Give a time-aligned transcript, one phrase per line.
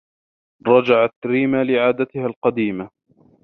[0.67, 2.89] رجعت ريمة لعادتها القديمة